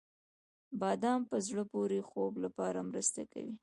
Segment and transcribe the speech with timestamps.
[0.79, 3.53] •بادام د په زړه پورې خوب لپاره مرسته کوي.